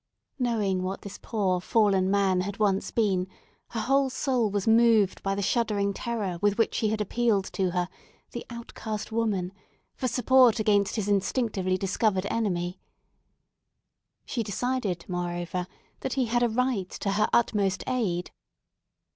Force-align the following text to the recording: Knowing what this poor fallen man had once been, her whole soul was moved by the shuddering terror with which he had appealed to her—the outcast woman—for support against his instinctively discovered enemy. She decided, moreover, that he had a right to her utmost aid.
Knowing 0.39 0.81
what 0.81 1.03
this 1.03 1.19
poor 1.21 1.61
fallen 1.61 2.09
man 2.09 2.41
had 2.41 2.57
once 2.57 2.89
been, 2.89 3.27
her 3.67 3.81
whole 3.81 4.09
soul 4.09 4.49
was 4.49 4.67
moved 4.67 5.21
by 5.21 5.35
the 5.35 5.43
shuddering 5.43 5.93
terror 5.93 6.39
with 6.41 6.57
which 6.57 6.79
he 6.79 6.89
had 6.89 6.99
appealed 6.99 7.45
to 7.45 7.69
her—the 7.69 8.43
outcast 8.49 9.11
woman—for 9.11 10.07
support 10.07 10.59
against 10.59 10.95
his 10.95 11.07
instinctively 11.07 11.77
discovered 11.77 12.25
enemy. 12.31 12.79
She 14.25 14.41
decided, 14.41 15.05
moreover, 15.07 15.67
that 15.99 16.13
he 16.13 16.25
had 16.25 16.41
a 16.41 16.49
right 16.49 16.89
to 16.89 17.11
her 17.11 17.29
utmost 17.31 17.83
aid. 17.85 18.31